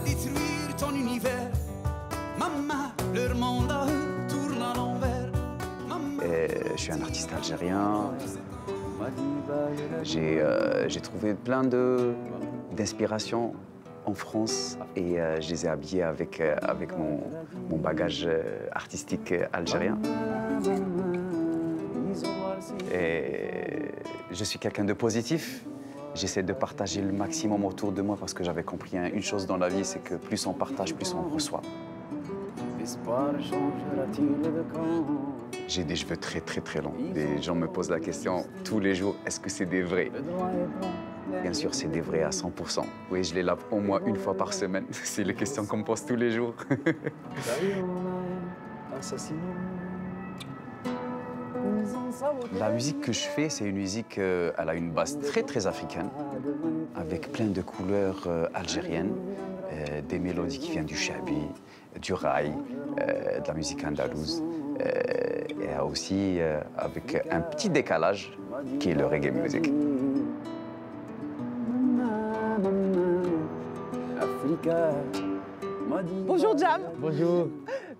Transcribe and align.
détruire 0.00 0.76
ton 0.78 0.90
univers. 0.94 1.50
Maman, 2.38 2.92
leur 3.14 3.34
tourne 4.28 4.62
à 4.62 4.74
l'envers. 4.76 5.30
Et 6.24 6.48
je 6.76 6.80
suis 6.80 6.92
un 6.92 7.00
artiste 7.02 7.30
algérien. 7.36 8.10
J'ai 10.02 10.40
euh, 10.40 10.88
trouvé 11.02 11.34
plein 11.34 11.62
de- 11.64 12.12
d'inspiration 12.76 13.54
en 14.04 14.14
France 14.14 14.78
et 14.96 15.20
euh, 15.20 15.40
je 15.40 15.50
les 15.50 15.66
ai 15.66 15.68
habillés 15.68 16.02
avec, 16.02 16.40
euh, 16.40 16.56
avec 16.62 16.96
mon, 16.96 17.20
mon 17.70 17.76
bagage 17.76 18.24
euh, 18.26 18.66
artistique 18.72 19.32
euh, 19.32 19.46
algérien. 19.52 19.98
Et 22.92 23.90
je 24.30 24.44
suis 24.44 24.58
quelqu'un 24.58 24.84
de 24.84 24.92
positif. 24.92 25.64
J'essaie 26.14 26.42
de 26.42 26.52
partager 26.52 27.00
le 27.00 27.12
maximum 27.12 27.64
autour 27.64 27.92
de 27.92 28.02
moi 28.02 28.16
parce 28.18 28.34
que 28.34 28.42
j'avais 28.42 28.64
compris 28.64 28.98
hein, 28.98 29.08
une 29.12 29.22
chose 29.22 29.46
dans 29.46 29.56
la 29.56 29.68
vie, 29.68 29.84
c'est 29.84 30.02
que 30.02 30.14
plus 30.14 30.46
on 30.46 30.52
partage, 30.52 30.94
plus 30.94 31.14
on 31.14 31.28
reçoit. 31.28 31.62
J'ai 35.68 35.84
des 35.84 35.96
cheveux 35.96 36.16
très 36.16 36.40
très 36.40 36.60
très 36.60 36.80
longs. 36.80 36.94
Des 37.12 37.40
gens 37.42 37.54
me 37.54 37.68
posent 37.68 37.90
la 37.90 38.00
question 38.00 38.46
tous 38.64 38.80
les 38.80 38.94
jours, 38.94 39.16
est-ce 39.26 39.38
que 39.38 39.50
c'est 39.50 39.66
des 39.66 39.82
vrais? 39.82 40.10
Bien 41.42 41.52
sûr, 41.52 41.74
c'est 41.74 41.88
des 41.88 42.00
vrais 42.00 42.22
à 42.22 42.30
100%. 42.30 42.84
Oui, 43.10 43.22
je 43.22 43.34
les 43.34 43.42
lave 43.42 43.62
au 43.70 43.80
moins 43.80 44.00
une 44.06 44.16
fois 44.16 44.34
par 44.34 44.54
semaine. 44.54 44.86
C'est 44.90 45.24
les 45.24 45.34
questions 45.34 45.66
qu'on 45.66 45.76
me 45.78 45.84
pose 45.84 46.06
tous 46.06 46.16
les 46.16 46.30
jours. 46.30 46.54
La 52.58 52.70
musique 52.70 53.00
que 53.00 53.12
je 53.12 53.20
fais, 53.20 53.48
c'est 53.48 53.64
une 53.64 53.76
musique, 53.76 54.18
euh, 54.18 54.50
elle 54.58 54.68
a 54.68 54.74
une 54.74 54.90
base 54.90 55.18
très 55.20 55.42
très 55.42 55.66
africaine, 55.66 56.08
avec 56.96 57.30
plein 57.32 57.46
de 57.46 57.60
couleurs 57.60 58.24
euh, 58.26 58.46
algériennes, 58.54 59.12
euh, 59.72 60.00
des 60.08 60.18
mélodies 60.18 60.58
qui 60.58 60.72
viennent 60.72 60.84
du 60.84 60.96
chabi, 60.96 61.38
du 62.00 62.12
rail, 62.14 62.52
euh, 63.00 63.40
de 63.40 63.46
la 63.46 63.54
musique 63.54 63.84
andalouse, 63.84 64.42
euh, 64.80 64.84
et 65.62 65.78
aussi 65.80 66.40
euh, 66.40 66.60
avec 66.76 67.24
un 67.30 67.40
petit 67.40 67.70
décalage 67.70 68.36
qui 68.80 68.90
est 68.90 68.94
le 68.94 69.06
reggae 69.06 69.30
music. 69.32 69.72
Bonjour, 76.26 76.56
Jam. 76.58 76.82
Bonjour. 76.98 77.48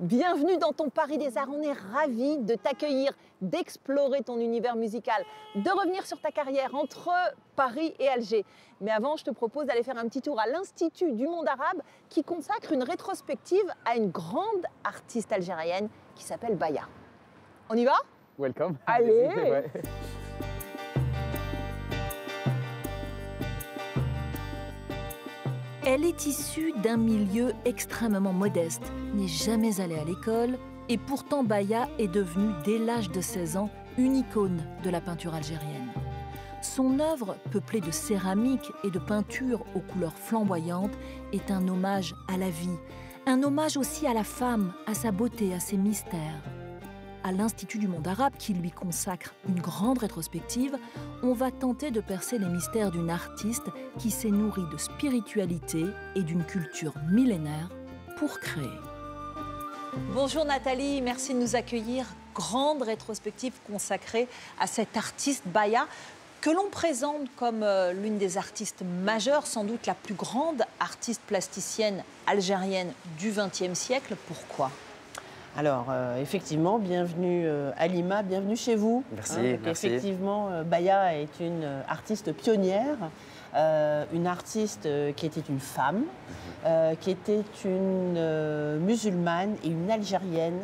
Bienvenue 0.01 0.59
dans 0.59 0.73
ton 0.73 0.91
Paris 0.91 1.19
des 1.19 1.37
Arts. 1.37 1.49
On 1.53 1.61
est 1.61 1.73
ravis 1.73 2.39
de 2.39 2.55
t'accueillir, 2.55 3.11
d'explorer 3.41 4.23
ton 4.23 4.39
univers 4.39 4.77
musical, 4.77 5.25
de 5.57 5.69
revenir 5.71 6.07
sur 6.07 6.21
ta 6.21 6.31
carrière 6.31 6.73
entre 6.77 7.11
Paris 7.57 7.97
et 7.99 8.07
Alger. 8.07 8.45
Mais 8.81 8.93
avant, 8.93 9.17
je 9.17 9.25
te 9.25 9.31
propose 9.33 9.67
d'aller 9.67 9.83
faire 9.83 9.99
un 9.99 10.07
petit 10.07 10.23
tour 10.23 10.39
à 10.39 10.47
l'Institut 10.47 11.11
du 11.11 11.27
monde 11.27 11.49
arabe 11.49 11.83
qui 12.11 12.23
consacre 12.23 12.73
une 12.73 12.85
rétrospective 12.85 13.69
à 13.85 13.97
une 13.97 14.13
grande 14.13 14.67
artiste 14.85 15.33
algérienne 15.33 15.89
qui 16.15 16.23
s'appelle 16.23 16.55
Baya. 16.55 16.83
On 17.69 17.75
y 17.75 17.85
va? 17.85 17.97
Welcome. 18.39 18.77
Allez. 18.87 19.65
Elle 25.91 26.05
est 26.05 26.27
issue 26.27 26.75
d'un 26.83 26.99
milieu 26.99 27.55
extrêmement 27.65 28.35
modeste, 28.35 28.93
n'est 29.15 29.27
jamais 29.27 29.81
allée 29.81 29.97
à 29.97 30.05
l'école, 30.05 30.59
et 30.91 30.99
pourtant 30.99 31.45
Baya 31.45 31.89
est 31.99 32.09
devenue, 32.09 32.53
dès 32.63 32.77
l'âge 32.77 33.11
de 33.11 33.23
16 33.23 33.57
ans, 33.57 33.71
une 33.97 34.17
icône 34.17 34.63
de 34.85 34.91
la 34.91 35.01
peinture 35.01 35.35
algérienne. 35.35 35.89
Son 36.61 37.01
œuvre, 37.01 37.39
peuplée 37.51 37.81
de 37.81 37.91
céramique 37.91 38.71
et 38.85 38.91
de 38.91 38.99
peintures 38.99 39.65
aux 39.75 39.81
couleurs 39.81 40.19
flamboyantes, 40.19 40.99
est 41.33 41.51
un 41.51 41.67
hommage 41.67 42.15
à 42.31 42.37
la 42.37 42.51
vie, 42.51 42.77
un 43.27 43.43
hommage 43.43 43.79
aussi 43.79 44.07
à 44.07 44.13
la 44.13 44.25
femme, 44.25 44.75
à 44.87 44.93
sa 44.93 45.11
beauté, 45.11 45.55
à 45.55 45.59
ses 45.59 45.79
mystères. 45.79 46.43
À 47.29 47.33
l'Institut 47.33 47.77
du 47.77 47.89
monde 47.89 48.09
arabe, 48.09 48.33
qui 48.39 48.55
lui 48.55 48.71
consacre 48.71 49.35
une 49.47 49.61
grande 49.61 49.99
rétrospective, 49.99 50.79
on 51.23 51.35
va 51.35 51.51
tenter 51.51 51.91
de 51.91 52.01
percer 52.01 52.39
les 52.39 52.47
mystères 52.47 52.91
d'une 52.91 53.11
artiste 53.11 53.67
qui 53.99 54.11
s'est 54.11 54.31
nourrie 54.31 54.65
de 54.73 54.79
spiritualité 54.79 55.85
et 56.15 56.23
d'une 56.23 56.43
culture 56.43 56.95
millénaire 57.11 57.69
pour 58.17 58.41
créer. 58.41 58.81
Bonjour 60.15 60.47
Nathalie, 60.47 61.03
merci 61.03 61.35
de 61.35 61.41
nous 61.41 61.55
accueillir. 61.55 62.07
Grande 62.35 62.81
rétrospective 62.81 63.53
consacrée 63.71 64.27
à 64.59 64.67
cette 64.67 64.97
artiste 64.97 65.43
Baya 65.49 65.87
que 66.41 66.49
l'on 66.49 66.71
présente 66.71 67.29
comme 67.37 67.63
euh, 67.63 67.93
l'une 67.93 68.17
des 68.17 68.39
artistes 68.39 68.83
majeures, 69.05 69.47
sans 69.47 69.65
doute 69.65 69.87
la 69.87 69.95
plus 69.95 70.15
grande 70.15 70.63
artiste 70.81 71.21
plasticienne 71.27 72.03
algérienne 72.27 72.91
du 73.19 73.33
XXe 73.33 73.79
siècle. 73.79 74.17
Pourquoi? 74.29 74.71
Alors, 75.57 75.87
euh, 75.91 76.21
effectivement, 76.21 76.79
bienvenue 76.79 77.45
euh, 77.47 77.71
à 77.77 77.89
Lima, 77.89 78.23
bienvenue 78.23 78.57
chez 78.57 78.77
vous. 78.77 79.03
Merci, 79.13 79.35
donc 79.37 79.61
merci. 79.65 79.87
Effectivement, 79.89 80.49
euh, 80.51 80.63
Baya 80.63 81.17
est 81.17 81.41
une 81.41 81.65
euh, 81.65 81.81
artiste 81.89 82.33
pionnière, 82.33 82.97
euh, 83.57 84.05
une 84.13 84.27
artiste 84.27 84.87
euh, 84.87 85.13
qui 85.13 85.27
était 85.27 85.43
une 85.49 85.59
femme, 85.59 86.03
euh, 86.65 86.95
qui 87.01 87.11
était 87.11 87.43
une 87.65 88.15
euh, 88.17 88.79
musulmane 88.79 89.57
et 89.65 89.69
une 89.69 89.91
Algérienne 89.91 90.61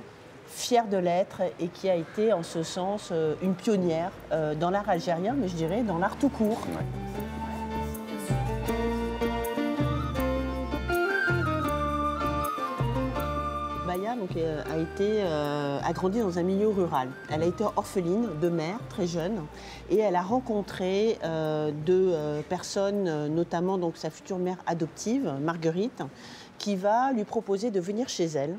fière 0.46 0.86
de 0.86 0.98
l'être 0.98 1.40
et 1.58 1.68
qui 1.68 1.90
a 1.90 1.96
été 1.96 2.32
en 2.32 2.44
ce 2.44 2.62
sens 2.62 3.08
euh, 3.10 3.34
une 3.42 3.54
pionnière 3.54 4.12
euh, 4.30 4.54
dans 4.54 4.70
l'art 4.70 4.88
algérien, 4.88 5.34
mais 5.36 5.48
je 5.48 5.54
dirais 5.54 5.82
dans 5.82 5.98
l'art 5.98 6.16
tout 6.16 6.28
court. 6.28 6.60
Donc, 14.16 14.36
euh, 14.36 14.62
a, 14.70 14.78
été, 14.78 15.22
euh, 15.22 15.80
a 15.82 15.92
grandi 15.92 16.20
dans 16.20 16.38
un 16.38 16.42
milieu 16.42 16.68
rural. 16.68 17.08
Elle 17.30 17.42
a 17.42 17.46
été 17.46 17.64
orpheline 17.64 18.28
de 18.40 18.48
mère 18.48 18.78
très 18.88 19.06
jeune 19.06 19.42
et 19.90 19.98
elle 19.98 20.16
a 20.16 20.22
rencontré 20.22 21.18
euh, 21.24 21.72
deux 21.84 22.14
personnes, 22.48 23.28
notamment 23.28 23.78
donc, 23.78 23.96
sa 23.96 24.10
future 24.10 24.38
mère 24.38 24.58
adoptive, 24.66 25.32
Marguerite, 25.40 26.02
qui 26.58 26.76
va 26.76 27.12
lui 27.12 27.24
proposer 27.24 27.70
de 27.70 27.80
venir 27.80 28.08
chez 28.08 28.24
elle 28.24 28.56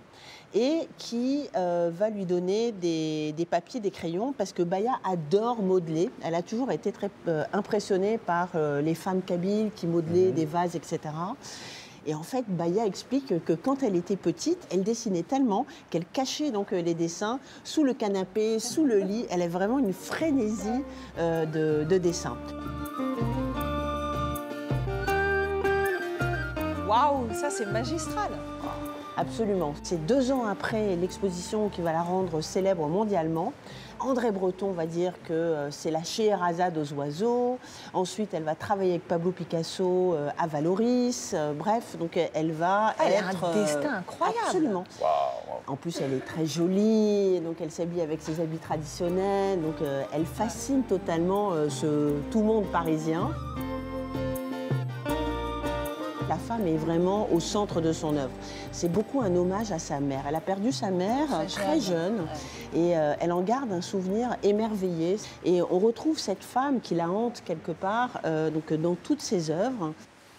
et 0.56 0.88
qui 0.98 1.50
euh, 1.58 1.92
va 1.94 2.10
lui 2.10 2.26
donner 2.26 2.72
des, 2.72 3.34
des 3.34 3.46
papiers, 3.46 3.82
des 3.82 3.92
crayons, 3.92 4.34
parce 4.38 4.54
que 4.54 4.64
Baya 4.64 4.94
adore 5.04 5.62
modeler. 5.62 6.10
Elle 6.24 6.34
a 6.34 6.42
toujours 6.42 6.72
été 6.72 6.94
très 6.94 7.10
euh, 7.28 7.44
impressionnée 7.52 8.18
par 8.18 8.50
euh, 8.56 8.82
les 8.82 8.96
femmes 8.96 9.22
kabyles 9.22 9.72
qui 9.76 9.86
modelaient 9.86 10.32
des 10.32 10.46
vases, 10.46 10.76
etc. 10.78 11.00
Et 12.08 12.14
en 12.14 12.24
fait, 12.24 12.46
Baya 12.48 12.86
explique 12.86 13.34
que 13.46 13.54
quand 13.54 13.82
elle 13.82 13.96
était 13.96 14.16
petite, 14.16 14.60
elle 14.72 14.84
dessinait 14.84 15.24
tellement 15.24 15.66
qu'elle 15.90 16.06
cachait 16.06 16.52
donc 16.52 16.72
euh, 16.72 16.82
les 16.82 16.94
dessins 16.94 17.40
sous 17.64 17.84
le 17.84 17.94
canapé, 17.94 18.60
sous 18.60 18.86
le 18.86 19.00
lit. 19.00 19.26
Elle 19.32 19.42
a 19.42 19.48
vraiment 19.48 19.80
une 19.80 19.94
frénésie 19.94 20.84
euh, 21.18 21.46
de, 21.46 21.84
de 21.84 21.98
dessin. 21.98 22.38
Waouh, 26.88 27.34
ça 27.34 27.50
c'est 27.50 27.66
magistral 27.66 28.30
Absolument. 29.18 29.74
C'est 29.84 30.06
deux 30.06 30.32
ans 30.32 30.46
après 30.46 30.96
l'exposition 30.96 31.70
qui 31.70 31.82
va 31.82 31.94
la 31.94 32.02
rendre 32.02 32.42
célèbre 32.42 32.88
mondialement. 32.88 33.54
André 34.00 34.32
Breton 34.32 34.72
va 34.72 34.86
dire 34.86 35.14
que 35.24 35.34
euh, 35.34 35.72
c'est 35.72 35.90
la 35.90 36.04
Scheherazade 36.04 36.78
aux 36.78 36.94
oiseaux. 36.94 37.58
Ensuite, 37.94 38.34
elle 38.34 38.44
va 38.44 38.54
travailler 38.54 38.92
avec 38.92 39.08
Pablo 39.08 39.32
Picasso 39.32 40.14
euh, 40.14 40.30
à 40.38 40.48
Valoris. 40.48 41.32
Euh, 41.34 41.54
bref, 41.54 41.98
donc 41.98 42.20
elle 42.34 42.52
va 42.52 42.94
Ah, 43.00 43.04
elle 43.06 43.14
a 43.14 43.32
être... 43.32 43.46
un 43.46 43.48
euh, 43.48 43.64
destin 43.64 43.94
incroyable. 44.00 44.40
Absolument. 44.46 44.84
En 45.68 45.76
plus, 45.78 46.00
elle 46.02 46.14
est 46.14 46.26
très 46.26 46.46
jolie, 46.46 47.40
donc 47.40 47.56
elle 47.62 47.72
s'habille 47.72 48.02
avec 48.02 48.22
ses 48.22 48.42
habits 48.42 48.58
traditionnels. 48.58 49.62
Donc 49.62 49.76
elle 50.14 50.26
fascine 50.26 50.84
totalement 50.84 51.52
ce 51.70 52.12
tout 52.32 52.42
monde 52.42 52.66
parisien. 52.66 53.32
La 56.36 56.42
femme 56.42 56.68
est 56.68 56.76
vraiment 56.76 57.30
au 57.32 57.40
centre 57.40 57.80
de 57.80 57.94
son 57.94 58.18
œuvre. 58.18 58.34
C'est 58.74 58.92
beaucoup 58.92 59.22
un 59.22 59.34
hommage 59.38 59.72
à 59.72 59.80
sa 59.80 60.02
mère. 60.02 60.26
Elle 60.28 60.36
a 60.36 60.42
perdu 60.42 60.74
sa 60.74 60.90
mère 60.92 61.28
Très 61.28 61.36
euh, 61.44 61.48
très 61.48 61.80
jeune. 61.80 62.18
jeune 62.18 62.28
et 62.74 62.98
euh, 62.98 63.14
elle 63.22 63.32
en 63.32 63.40
garde 63.42 63.72
un 63.72 63.80
souvenir 63.80 64.36
émerveillé. 64.44 65.16
Et 65.46 65.62
on 65.62 65.80
retrouve 65.80 66.20
cette 66.20 66.44
femme 66.44 66.82
qui 66.82 66.94
la 66.94 67.10
hante 67.10 67.42
quelque 67.46 67.72
part 67.72 68.20
euh, 68.26 68.50
donc, 68.50 68.74
dans 68.74 68.96
toutes 68.96 69.22
ses 69.22 69.50
œuvres. 69.50 69.94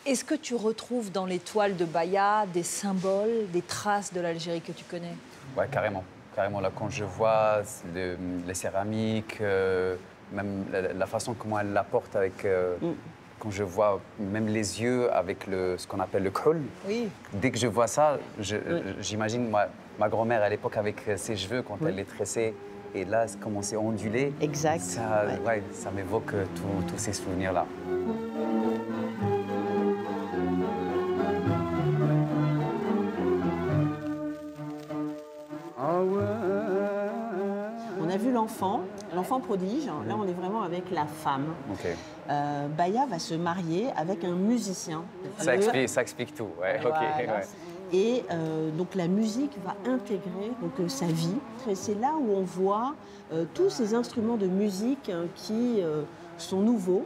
Est-ce 0.05 0.23
que 0.23 0.35
tu 0.35 0.55
retrouves 0.55 1.11
dans 1.11 1.25
les 1.25 1.39
toiles 1.39 1.77
de 1.77 1.87
Baya 1.87 2.45
des 2.53 2.63
symboles, 2.63 3.47
des 3.51 3.63
traces 3.63 4.13
de 4.13 4.21
l'Algérie 4.21 4.61
que 4.61 4.73
tu 4.73 4.85
connais? 4.85 5.17
Ouais, 5.57 5.67
carrément. 5.73 6.05
Carrément, 6.35 6.61
là, 6.61 6.71
quand 6.79 6.91
je 6.91 7.05
vois 7.05 7.63
le- 7.95 8.19
les 8.47 8.53
céramiques, 8.55 9.39
euh, 9.41 9.97
même 10.31 10.67
la, 10.71 10.93
la 10.93 11.07
façon 11.07 11.33
comment 11.33 11.59
elle 11.59 11.73
la 11.73 11.85
porte 11.85 12.15
avec. 12.17 12.45
euh, 12.45 12.77
Mm. 12.83 12.93
Quand 13.47 13.53
je 13.53 13.63
vois 13.63 14.01
même 14.19 14.49
les 14.49 14.83
yeux 14.83 15.09
avec 15.15 15.47
le, 15.47 15.77
ce 15.79 15.87
qu'on 15.87 16.01
appelle 16.01 16.25
le 16.25 16.33
col, 16.33 16.61
Oui. 16.89 17.09
dès 17.33 17.53
que 17.53 17.59
je 17.59 17.69
vois 17.69 17.87
ça, 17.87 18.19
j'imagine 19.01 19.49
ma 20.01 20.09
grand-mère 20.09 20.43
à 20.43 20.49
l'époque 20.49 20.77
avec 20.77 20.97
euh, 21.07 21.17
ses 21.17 21.37
cheveux 21.37 21.63
quand 21.63 21.79
Oui. 21.81 21.91
elle 21.91 21.95
les 21.95 22.05
tressait. 22.05 22.55
Et 22.93 23.05
là, 23.05 23.27
comment 23.41 23.63
c'est 23.63 23.77
ondulé. 23.77 24.33
Exact. 24.41 24.81
Ça, 24.81 25.27
Ouais. 25.27 25.47
ouais, 25.47 25.63
ça 25.73 25.93
m'évoque 25.93 26.35
euh, 26.35 26.45
tous- 26.57 26.91
tous 26.93 26.99
ces 26.99 27.13
souvenirs-là. 27.13 27.67
L'enfant 39.37 39.47
prodige. 39.47 39.87
Là, 39.87 40.17
on 40.19 40.27
est 40.27 40.33
vraiment 40.33 40.63
avec 40.63 40.91
la 40.91 41.07
femme. 41.07 41.55
Ok. 41.71 41.87
Euh, 42.29 42.69
Baya 42.69 43.07
va 43.07 43.19
se 43.19 43.35
marier 43.35 43.87
avec 43.97 44.25
un 44.25 44.35
musicien. 44.35 45.05
Ça 45.39 45.53
Le- 45.53 45.59
explique, 45.59 45.89
ça 45.89 46.03
explique 46.03 46.35
tout. 46.35 46.49
Ouais, 46.61 46.81
ouais. 46.85 47.43
Et 47.93 48.25
euh, 48.33 48.71
donc 48.73 48.97
la 48.97 49.07
musique 49.07 49.53
va 49.65 49.77
intégrer 49.89 50.51
donc, 50.61 50.73
euh, 50.81 50.89
sa 50.89 51.07
vie. 51.07 51.37
Et 51.71 51.77
c'est 51.77 51.95
là 51.95 52.15
où 52.21 52.33
on 52.37 52.43
voit 52.43 52.95
euh, 53.33 53.45
tous 53.55 53.71
ces 53.71 53.95
instruments 53.95 54.37
de 54.37 54.49
musique 54.49 55.09
hein, 55.09 55.27
qui 55.35 55.81
sont 56.39 56.61
nouveaux 56.61 57.05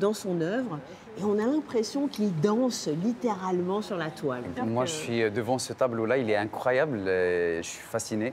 dans 0.00 0.12
son 0.12 0.40
œuvre. 0.40 0.78
Et 1.18 1.24
on 1.24 1.34
a 1.38 1.46
l'impression 1.46 2.08
qu'il 2.08 2.34
danse 2.40 2.88
littéralement 2.88 3.80
sur 3.80 3.96
la 3.96 4.10
toile. 4.10 4.42
Moi, 4.64 4.86
je 4.86 4.92
suis 4.92 5.30
devant 5.30 5.58
ce 5.58 5.72
tableau-là, 5.72 6.16
il 6.18 6.28
est 6.30 6.36
incroyable, 6.36 7.02
je 7.04 7.60
suis 7.62 7.82
fasciné. 7.82 8.32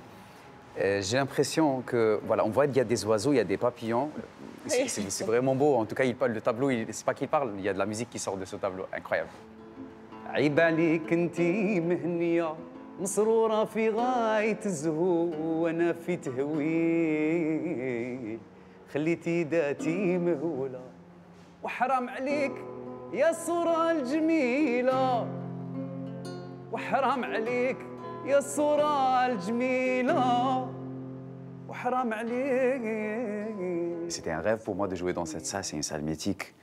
Euh, 0.81 1.03
J'ai 1.03 1.17
l'impression 1.19 1.83
que, 1.83 2.21
voilà, 2.27 2.45
on 2.45 2.51
voit 2.51 2.67
qu'il 2.67 2.77
y 2.77 2.81
a 2.81 2.85
des 2.85 3.05
oiseaux, 3.05 3.33
il 3.33 3.37
y 3.37 3.41
a 3.41 3.45
des 3.45 3.57
papillons. 3.59 4.09
C'est- 4.67 4.89
C'est 4.89 5.11
c'est 5.11 5.25
vraiment 5.25 5.55
beau. 5.55 5.75
En 5.77 5.85
tout 5.85 5.95
cas, 5.95 6.05
il 6.05 6.15
parle, 6.15 6.33
le 6.33 6.41
tableau, 6.41 6.71
il- 6.71 6.87
c'est 6.91 7.05
pas 7.05 7.15
qu'il 7.15 7.29
parle, 7.29 7.51
il 7.59 7.65
y 7.65 7.69
a 7.69 7.73
de 7.73 7.79
la 7.79 7.87
musique 7.87 8.09
qui 8.11 8.19
sort 8.19 8.37
de 8.37 8.45
ce 8.45 8.57
tableau. 8.57 8.85
Incroyable. 8.93 9.31
عيب 10.31 10.61
عليك 10.61 11.13
انتي 11.13 11.81
مهنية 11.81 12.55
مسرورة 13.01 13.65
في 13.65 13.89
غاية 13.91 14.59
الزهو 14.67 15.31
وانا 15.63 15.93
في 15.93 16.17
تهويل 17.11 18.39
خليتي 18.95 19.43
ذاتي 19.45 20.19
مهولة 20.19 20.81
وحرام 21.63 22.09
عليك 22.09 22.53
يا 23.13 23.31
الصورة 23.31 23.91
الجميلة 23.91 25.27
وحرام 26.73 27.25
عليك 27.25 27.77
يا 28.25 28.39
الصورة 28.39 29.27
الجميلة 29.27 30.69
وحرام 31.69 32.13
عليك 32.15 34.11
C'était 34.11 34.33
un 34.33 34.41
rêve 34.41 34.63
pour 34.65 34.75
moi 34.75 34.89
de 34.89 34.97
jouer 34.97 35.13
dans 35.13 35.25
cette 35.25 35.47
salle, 35.47 35.63
c'est 35.65 35.77
une 35.77 35.85
salle 35.85 36.03
mythique. 36.03 36.55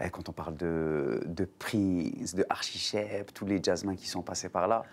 Eh, 0.00 0.10
Quand 0.10 0.28
on 0.28 0.32
parle 0.32 0.56
de, 0.56 1.22
de 1.24 1.44
Prince, 1.44 2.34
de 2.34 2.44
Archichep, 2.50 3.32
tous 3.32 3.46
les 3.46 3.62
jazzmen 3.62 3.96
qui 3.96 4.06
sont 4.08 4.20
passés 4.22 4.50
par 4.50 4.68
là. 4.68 4.84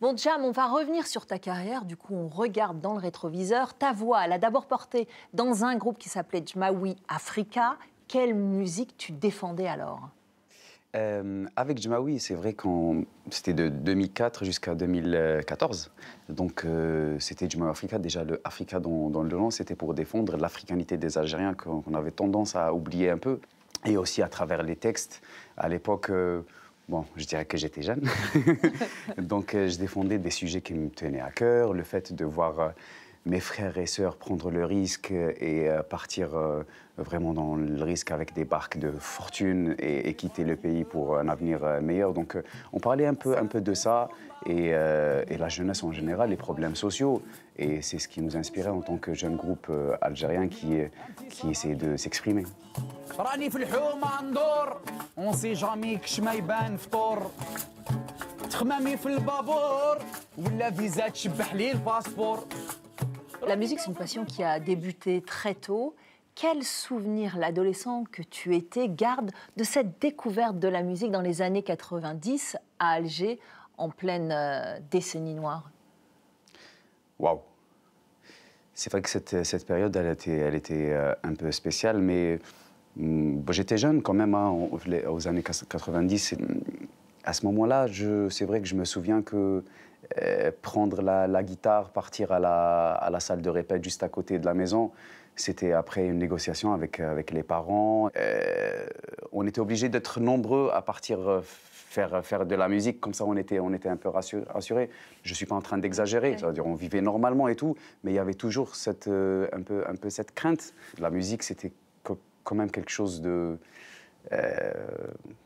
Bon, 0.00 0.16
Jam, 0.16 0.42
on 0.44 0.50
va 0.50 0.66
revenir 0.66 1.06
sur 1.06 1.26
ta 1.26 1.38
carrière. 1.38 1.84
Du 1.84 1.96
coup, 1.96 2.14
on 2.14 2.28
regarde 2.28 2.80
dans 2.80 2.92
le 2.94 2.98
rétroviseur. 2.98 3.74
Ta 3.74 3.92
voix, 3.92 4.24
elle 4.24 4.32
a 4.32 4.38
d'abord 4.38 4.66
porté 4.66 5.06
dans 5.32 5.64
un 5.64 5.76
groupe 5.76 5.96
qui 5.98 6.08
s'appelait 6.08 6.44
Jmawi 6.44 6.96
Africa. 7.08 7.76
Quelle 8.08 8.34
musique 8.34 8.96
tu 8.98 9.12
défendais 9.12 9.68
alors 9.68 10.08
Euh, 10.95 11.45
avec 11.55 11.81
Jmawi, 11.81 12.19
c'est 12.19 12.33
vrai 12.33 12.53
que 12.53 12.67
c'était 13.29 13.53
de 13.53 13.69
2004 13.69 14.43
jusqu'à 14.43 14.75
2014. 14.75 15.91
Donc 16.27 16.65
euh, 16.65 17.17
c'était 17.19 17.49
Jmawi 17.49 17.71
Africa. 17.71 17.97
Déjà, 17.97 18.23
le 18.23 18.41
Africa 18.43 18.79
dans, 18.79 19.23
le 19.23 19.29
nom, 19.29 19.51
c'était 19.51 19.75
pour 19.75 19.93
défendre 19.93 20.35
l'africanité 20.37 20.97
des 20.97 21.17
Algériens 21.17 21.53
qu'on 21.53 21.81
qu'on 21.81 21.93
avait 21.93 22.11
tendance 22.11 22.55
à 22.55 22.73
oublier 22.73 23.09
un 23.09 23.17
peu. 23.17 23.39
Et 23.85 23.97
aussi 23.97 24.21
à 24.21 24.27
travers 24.27 24.63
les 24.63 24.75
textes. 24.75 25.21
À 25.57 25.69
l'époque, 25.69 26.09
euh, 26.09 26.41
bon, 26.89 27.05
je 27.15 27.25
dirais 27.25 27.45
que 27.45 27.57
j'étais 27.57 27.81
jeune. 27.81 28.05
Donc 29.17 29.53
je 29.53 29.77
défendais 29.77 30.17
des 30.17 30.29
sujets 30.29 30.61
qui 30.61 30.73
me 30.73 30.89
tenaient 30.89 31.21
à 31.21 31.31
cœur. 31.31 31.73
Le 31.73 31.83
fait 31.83 32.13
de 32.13 32.25
voir 32.25 32.73
mes 33.26 33.40
frères 33.40 33.76
et 33.76 33.86
sœurs 33.86 34.16
prendre 34.16 34.50
le 34.50 34.64
risque 34.64 35.10
et 35.10 35.68
euh, 35.68 35.82
partir 35.82 36.36
euh, 36.36 36.62
vraiment 36.96 37.32
dans 37.34 37.56
le 37.56 37.82
risque 37.82 38.10
avec 38.12 38.32
des 38.34 38.44
barques 38.44 38.78
de 38.78 38.92
fortune 38.92 39.74
et, 39.80 40.08
et 40.08 40.14
quitter 40.14 40.44
le 40.44 40.54
pays 40.54 40.84
pour 40.84 41.18
un 41.18 41.28
avenir 41.28 41.58
euh, 41.64 41.80
meilleur. 41.80 42.12
Donc 42.12 42.36
euh, 42.36 42.42
on 42.72 42.78
parlait 42.78 43.06
un 43.06 43.14
peu, 43.14 43.36
un 43.36 43.46
peu 43.46 43.60
de 43.60 43.74
ça 43.74 44.08
et, 44.46 44.70
euh, 44.72 45.24
et 45.28 45.38
la 45.38 45.48
jeunesse 45.48 45.82
en 45.82 45.90
général, 45.90 46.30
les 46.30 46.36
problèmes 46.36 46.76
sociaux. 46.76 47.20
Et 47.58 47.82
c'est 47.82 47.98
ce 47.98 48.06
qui 48.06 48.20
nous 48.22 48.36
inspirait 48.36 48.70
en 48.70 48.80
tant 48.80 48.96
que 48.96 49.12
jeune 49.12 49.36
groupe 49.36 49.66
euh, 49.70 49.96
algérien 50.00 50.46
qui, 50.46 50.78
euh, 50.80 50.86
qui 51.28 51.50
essayait 51.50 51.74
de 51.74 51.96
s'exprimer. 51.96 52.44
راني 53.18 53.50
في 53.50 53.56
الحومة 53.56 54.22
ندور 54.22 54.80
اونسي 55.18 55.52
جامي 55.52 55.96
كش 55.96 56.20
ما 56.20 56.32
يبان 56.32 56.76
فطور 56.76 57.30
تخمامي 58.50 58.96
في 58.96 59.06
البابور 59.06 59.98
ولا 60.38 60.70
فيزا 60.70 61.08
تشبح 61.08 61.54
لي 61.54 61.72
الباسبور 61.72 62.38
La 63.47 63.55
musique, 63.55 63.79
c'est 63.79 63.87
une 63.87 63.95
passion 63.95 64.23
qui 64.23 64.43
a 64.43 64.59
débuté 64.59 65.21
très 65.21 65.55
tôt. 65.55 65.95
Quel 66.35 66.63
souvenir 66.63 67.37
l'adolescent 67.37 68.03
que 68.11 68.21
tu 68.21 68.55
étais 68.55 68.87
garde 68.87 69.31
de 69.57 69.63
cette 69.63 69.99
découverte 69.99 70.59
de 70.59 70.67
la 70.67 70.83
musique 70.83 71.11
dans 71.11 71.21
les 71.21 71.41
années 71.41 71.63
90 71.63 72.57
à 72.79 72.91
Alger, 72.91 73.39
en 73.77 73.89
pleine 73.89 74.31
euh, 74.31 74.79
décennie 74.91 75.33
noire? 75.33 75.69
Waouh 77.19 77.39
C'est 78.73 78.91
vrai 78.91 79.01
que 79.01 79.09
cette, 79.09 79.43
cette 79.43 79.65
période, 79.65 79.95
elle 79.95 80.07
était, 80.07 80.37
elle 80.37 80.55
était 80.55 80.91
euh, 80.91 81.13
un 81.23 81.33
peu 81.33 81.51
spéciale, 81.51 81.99
mais 81.99 82.39
bon, 82.95 83.51
j'étais 83.51 83.77
jeune 83.77 84.03
quand 84.03 84.13
même, 84.13 84.35
hein, 84.35 84.55
aux 85.07 85.27
années 85.27 85.43
90. 85.43 86.35
À 87.23 87.33
ce 87.33 87.45
moment-là, 87.45 87.87
c'est 88.29 88.45
vrai 88.45 88.61
que 88.61 88.67
je 88.67 88.75
me 88.75 88.85
souviens 88.85 89.21
que 89.21 89.63
euh, 90.21 90.51
prendre 90.61 91.01
la, 91.01 91.27
la 91.27 91.43
guitare, 91.43 91.89
partir 91.89 92.31
à 92.31 92.39
la, 92.39 92.91
à 92.93 93.09
la 93.09 93.19
salle 93.19 93.41
de 93.41 93.49
répète 93.49 93.83
juste 93.83 94.03
à 94.03 94.09
côté 94.09 94.39
de 94.39 94.45
la 94.45 94.53
maison, 94.53 94.91
c'était 95.35 95.71
après 95.71 96.05
une 96.07 96.17
négociation 96.17 96.73
avec, 96.73 96.99
avec 96.99 97.31
les 97.31 97.43
parents. 97.43 98.09
Euh, 98.17 98.85
on 99.31 99.47
était 99.47 99.61
obligés 99.61 99.89
d'être 99.89 100.19
nombreux 100.19 100.69
à 100.73 100.81
partir 100.81 101.19
euh, 101.29 101.41
faire, 101.41 102.25
faire 102.25 102.45
de 102.45 102.55
la 102.55 102.67
musique. 102.67 102.99
Comme 102.99 103.13
ça, 103.13 103.23
on 103.25 103.37
était, 103.37 103.59
on 103.59 103.73
était 103.73 103.87
un 103.89 103.95
peu 103.95 104.09
rassu- 104.09 104.43
rassurés. 104.49 104.89
Je 105.23 105.31
ne 105.31 105.35
suis 105.35 105.45
pas 105.45 105.55
en 105.55 105.61
train 105.61 105.77
d'exagérer. 105.77 106.35
On 106.65 106.75
vivait 106.75 107.01
normalement 107.01 107.47
et 107.47 107.55
tout, 107.55 107.75
mais 108.03 108.11
il 108.11 108.15
y 108.15 108.19
avait 108.19 108.33
toujours 108.33 108.75
cette, 108.75 109.07
euh, 109.07 109.47
un, 109.53 109.61
peu, 109.61 109.83
un 109.87 109.95
peu 109.95 110.09
cette 110.09 110.33
crainte. 110.33 110.73
La 110.99 111.09
musique, 111.09 111.43
c'était 111.43 111.71
quand 112.43 112.55
même 112.55 112.71
quelque 112.71 112.89
chose 112.89 113.21
de... 113.21 113.57
Euh, 114.31 114.71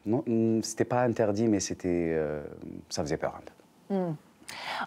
non, 0.05 0.23
hum, 0.27 0.63
c'était 0.63 0.85
pas 0.85 1.01
interdit, 1.01 1.47
mais 1.47 1.59
c'était, 1.59 2.13
euh, 2.15 2.43
ça 2.89 3.03
faisait 3.03 3.17
peur 3.17 3.35
un 3.35 3.41
peu. 3.41 3.51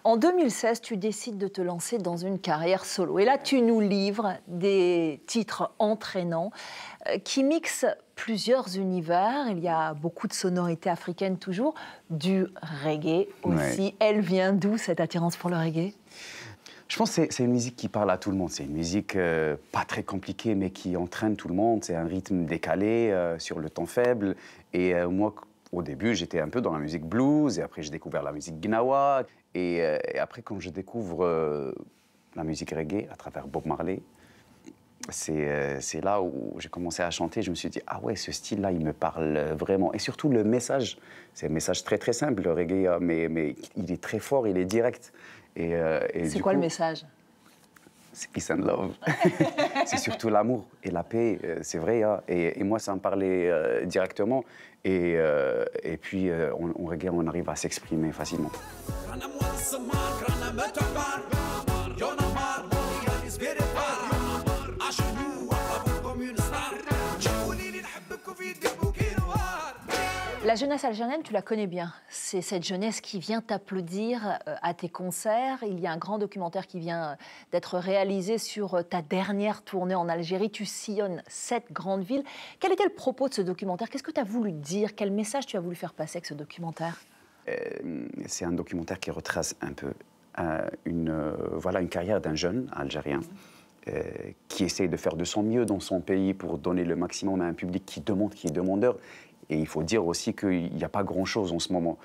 En 0.05 0.17
2016, 0.17 0.81
tu 0.81 0.97
décides 0.97 1.39
de 1.39 1.49
te 1.49 1.61
lancer 1.61 1.99
dans 1.99 2.17
une 2.17 2.39
carrière 2.39 2.85
solo. 2.85 3.19
Et 3.19 3.25
là, 3.25 3.39
tu 3.39 3.61
nous 3.61 3.81
livres 3.81 4.35
des 4.47 5.21
titres 5.27 5.73
entraînants 5.79 6.51
euh, 7.09 7.19
qui 7.19 7.45
mixent 7.45 7.87
plusieurs 8.15 8.77
univers. 8.77 9.49
Il 9.51 9.61
y 9.61 9.69
a 9.69 9.95
beaucoup 9.95 10.27
de 10.27 10.33
sonorités 10.33 10.91
africaines 10.91 11.39
toujours, 11.39 11.75
du 12.11 12.47
reggae 12.85 13.29
aussi. 13.43 13.83
Ouais. 13.83 13.95
Elle 14.01 14.21
vient 14.21 14.53
d'où 14.53 14.79
cette 14.79 15.01
attirance 15.01 15.37
pour 15.37 15.51
le 15.51 15.57
reggae? 15.57 15.93
Je 16.89 16.97
pense 16.97 17.15
que 17.15 17.31
c'est- 17.31 17.45
une 17.45 17.53
musique 17.53 17.77
qui 17.77 17.89
parle 17.89 18.11
à 18.11 18.17
tout 18.17 18.31
le 18.31 18.37
monde. 18.37 18.51
C'est 18.51 18.65
une 18.65 18.73
musique 18.73 19.15
euh, 19.15 19.57
pas 19.73 19.85
très 19.85 20.03
compliquée, 20.03 20.55
mais 20.55 20.71
qui 20.71 20.97
entraîne 20.97 21.37
tout 21.37 21.49
le 21.49 21.55
monde. 21.55 21.85
C'est 21.85 21.95
un 21.95 22.07
rythme 22.07 22.47
décalé 22.47 23.11
euh, 23.11 23.39
sur 23.39 23.59
le 23.59 23.69
temps 23.69 23.85
faible. 23.85 24.37
Et 24.73 24.95
euh, 24.95 25.09
moi, 25.11 25.35
au 25.73 25.83
début, 25.83 26.15
j'étais 26.15 26.41
un 26.41 26.49
peu 26.49 26.63
dans 26.63 26.73
la 26.73 26.79
musique 26.79 27.05
blues. 27.05 27.59
Et 27.59 27.63
après, 27.63 27.83
j'ai 27.83 27.91
découvert 27.91 28.23
la 28.23 28.33
musique 28.33 28.59
gnawa. 28.59 29.25
Et, 29.55 29.83
après, 30.19 30.41
quand 30.43 30.61
je 30.61 30.71
découvre 30.71 31.75
la 32.37 32.45
musique 32.45 32.71
reggae 32.71 33.09
à 33.11 33.17
travers 33.17 33.49
Bob 33.49 33.67
Marley, 33.67 34.01
c'est 35.11 36.01
là 36.03 36.23
où 36.23 36.55
j'ai 36.59 36.69
commencé 36.69 37.03
à 37.03 37.11
chanter. 37.11 37.43
Je 37.43 37.51
me 37.51 37.57
suis 37.57 37.71
dit, 37.71 37.81
ah 37.87 37.99
ouais, 38.01 38.15
ce 38.15 38.31
style-là, 38.31 38.71
il 38.73 38.85
me 38.85 38.93
parle 38.93 39.39
vraiment. 39.59 39.93
Et 39.95 39.99
surtout, 39.99 40.29
le 40.29 40.45
message. 40.45 40.99
C'est 41.35 41.47
un 41.47 41.51
message 41.51 41.83
très, 41.83 41.99
très 41.99 42.13
simple, 42.13 42.43
le 42.43 42.53
reggae, 42.53 42.99
mais, 43.01 43.29
mais 43.29 43.57
il 43.77 43.91
est 43.91 44.01
très 44.01 44.21
fort, 44.21 44.47
il 44.47 44.57
est 44.59 44.65
direct. 44.67 45.13
Et, 45.59 45.75
euh, 45.75 46.01
et 46.15 46.29
C'est 46.31 46.39
quoi 46.41 46.53
le 46.55 46.61
message? 46.61 47.05
C'est 48.13 48.31
peace 48.31 48.51
and 48.51 48.59
love. 48.65 48.95
c'est 49.87 49.99
surtout 49.99 50.29
l'amour 50.29 50.67
et 50.83 50.91
la 50.91 51.03
paix, 51.03 51.39
euh, 51.45 51.59
c'est 51.63 51.79
vrai. 51.79 52.03
hein. 52.03 52.21
Et, 52.29 52.59
et 52.59 52.65
moi, 52.65 52.79
ça 52.79 52.95
me 52.95 52.99
parlait 53.01 53.49
euh, 53.51 53.85
directement. 53.85 54.45
Et, 54.85 55.15
euh, 55.17 55.65
et 55.83 55.97
puis, 55.97 56.31
euh, 56.31 56.53
on, 56.59 56.73
on 56.81 56.87
regarde, 56.87 57.17
on 57.19 57.27
arrive 57.27 57.49
à 57.51 57.57
s'exprimer 57.57 58.13
facilement. 58.13 58.51
La 70.49 70.55
jeunesse 70.55 70.83
algérienne, 70.85 71.21
tu 71.23 71.35
la 71.35 71.43
connais 71.43 71.67
bien. 71.67 71.93
C'est 72.09 72.41
cette 72.41 72.65
jeunesse 72.65 73.03
qui 73.03 73.19
vient 73.19 73.43
t'applaudir 73.43 74.39
euh, 74.49 74.55
à 74.63 74.73
tes 74.73 74.89
concerts. 74.89 75.59
Il 75.61 75.79
y 75.79 75.87
a 75.87 75.93
un 75.93 75.99
grand 75.99 76.17
documentaire 76.17 76.67
qui 76.67 76.79
vient 76.79 77.11
euh, 77.11 77.15
d'être 77.53 77.77
réalisé 77.77 78.39
sur 78.39 78.73
euh, 78.73 78.83
ta 78.83 79.03
dernière 79.03 79.61
tournée 79.61 79.95
en 79.95 80.09
Algérie. 80.09 80.49
Tu 80.49 80.65
sillonnes 80.65 81.23
sept 81.29 81.71
grandes 81.71 82.03
villes. 82.03 82.25
Quel 82.61 82.73
était 82.73 82.85
le 82.85 82.95
propos 82.95 83.29
de 83.29 83.35
ce 83.35 83.43
documentaire? 83.43 83.91
Qu'est-ce 83.91 84.03
que 84.03 84.11
tu 84.11 84.21
as 84.21 84.25
voulu 84.25 84.53
dire? 84.53 84.95
Quel 84.95 85.11
message 85.11 85.45
tu 85.45 85.59
as 85.59 85.61
voulu 85.61 85.77
faire 85.77 85.93
passer 85.93 86.17
avec 86.17 86.25
ce 86.25 86.33
documentaire? 86.33 86.99
C'est 88.25 88.47
un 88.47 88.53
documentaire 88.53 89.01
qui 89.01 89.11
retrace 89.11 89.55
un 89.61 89.75
peu 89.75 89.93
une, 90.87 91.35
voilà, 91.53 91.83
une 91.83 91.91
carrière 91.91 92.23
d'un 92.23 92.35
jeune 92.35 92.71
algérien. 92.75 93.21
qui 94.49 94.65
essaye 94.65 94.89
de 94.89 94.97
faire 94.99 95.17
de 95.17 95.25
son 95.25 95.43
mieux 95.43 95.65
dans 95.65 95.81
son 95.81 96.01
pays 96.01 96.35
pour 96.35 96.59
donner 96.59 96.85
le 96.85 96.95
maximum 96.95 97.41
à 97.41 97.45
un 97.45 97.55
public 97.55 97.85
qui 97.87 98.01
demande, 98.01 98.35
qui 98.35 98.49
est 98.49 98.51
demandeur. 98.51 98.97
Et 99.51 99.59
il 99.59 99.67
faut 99.67 99.83
dire 99.83 100.07
aussi 100.07 100.35
qu'il 100.35 100.73
n'y 100.75 100.85
a 100.85 100.89
pas 100.89 101.05
grand-chose 101.05 101.53
en 101.53 101.59
ce 101.59 101.73
moment. 101.73 101.99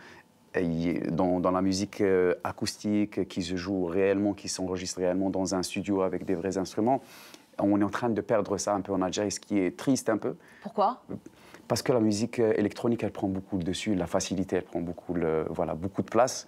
Dans, 1.10 1.40
dans, 1.40 1.50
la 1.50 1.64
musique 1.64 2.00
euh, 2.02 2.36
acoustique 2.44 3.28
qui 3.28 3.42
se 3.42 3.56
joue 3.56 3.86
réellement, 3.86 4.34
qui 4.34 4.48
s'enregistre 4.48 5.00
réellement 5.00 5.32
dans 5.32 5.56
un 5.56 5.64
studio 5.64 6.04
avec 6.04 6.26
des 6.26 6.36
vrais 6.36 6.60
instruments, 6.60 7.02
on 7.58 7.82
est 7.82 7.84
en 7.84 7.90
train 7.90 8.10
de 8.10 8.22
perdre 8.22 8.58
ça 8.60 8.76
un 8.76 8.82
peu 8.82 8.94
en 8.94 9.02
Algérie, 9.02 9.32
ce 9.32 9.40
qui 9.40 9.58
est 9.58 9.76
triste 9.76 10.10
un 10.10 10.18
peu. 10.18 10.36
Pourquoi? 10.62 11.02
Parce 11.68 11.82
que 11.82 11.92
la 11.92 12.00
musique 12.00 12.40
euh, 12.40 12.54
électronique, 12.56 13.04
elle 13.04 13.12
prend 13.12 13.28
beaucoup 13.28 13.58
de 13.58 13.64
dessus, 13.64 13.96
la 13.96 14.06
facilité, 14.06 14.58
elle 14.58 14.64
prend 14.64 14.82
beaucoup, 14.82 15.16
le, 15.16 15.46
voilà, 15.50 15.74
beaucoup 15.74 16.04
de 16.04 16.10
place. 16.10 16.48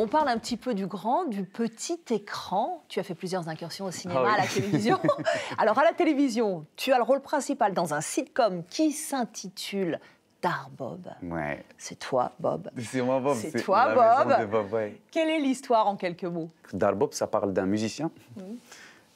On 0.00 0.06
parle 0.06 0.28
un 0.28 0.38
petit 0.38 0.56
peu 0.56 0.72
du 0.72 0.86
grand, 0.86 1.24
du 1.24 1.44
petit 1.44 2.00
écran. 2.08 2.82
Tu 2.88 3.00
as 3.00 3.02
fait 3.02 3.14
plusieurs 3.14 3.48
incursions 3.48 3.84
au 3.84 3.90
cinéma, 3.90 4.24
ah 4.26 4.34
à 4.34 4.38
la 4.38 4.46
télévision. 4.46 4.98
Alors, 5.58 5.78
à 5.78 5.84
la 5.84 5.92
télévision, 5.92 6.64
tu 6.76 6.92
as 6.92 6.96
le 6.96 7.02
rôle 7.02 7.20
principal 7.20 7.74
dans 7.74 7.92
un 7.92 8.00
sitcom 8.00 8.64
qui 8.64 8.92
s'intitule 8.92 10.00
Darbob. 10.40 11.06
Ouais. 11.22 11.62
C'est 11.76 11.98
toi, 11.98 12.32
Bob. 12.38 12.70
C'est 12.78 13.02
moi, 13.02 13.20
Bob. 13.20 13.36
C'est 13.36 13.62
toi, 13.62 13.94
Bob. 13.94 14.74
Quelle 15.10 15.28
est 15.28 15.38
l'histoire 15.38 15.86
en 15.86 15.96
quelques 15.96 16.24
mots? 16.24 16.48
Darbob, 16.72 17.12
ça 17.12 17.26
parle 17.26 17.52
d'un 17.52 17.66
musicien. 17.66 18.10